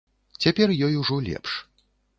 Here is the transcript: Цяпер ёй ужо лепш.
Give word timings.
Цяпер 0.45 0.73
ёй 0.87 0.97
ужо 1.03 1.21
лепш. 1.29 1.51